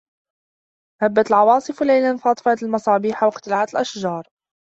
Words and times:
هَبَّتْ 1.01 1.27
الْعَوَاصِفُ 1.27 1.83
لَيْلًا 1.83 2.17
فَأَطْفَأْتِ 2.17 2.63
الْمَصَابِيحَ 2.63 3.23
وَاِقْتَلَعْتِ 3.23 3.73
الْأَشْجَارَ. 3.73 4.27